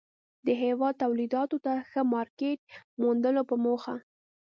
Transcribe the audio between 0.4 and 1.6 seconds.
د هېواد توليداتو